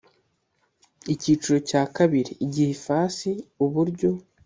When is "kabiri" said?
1.95-2.31